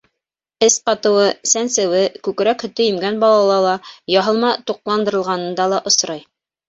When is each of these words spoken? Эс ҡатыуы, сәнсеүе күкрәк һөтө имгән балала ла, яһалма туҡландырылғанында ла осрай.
Эс 0.67 0.77
ҡатыуы, 0.89 1.25
сәнсеүе 1.51 1.99
күкрәк 2.27 2.65
һөтө 2.67 2.85
имгән 2.93 3.21
балала 3.25 3.59
ла, 3.67 3.75
яһалма 4.17 4.51
туҡландырылғанында 4.71 5.69
ла 5.75 5.83
осрай. 5.93 6.27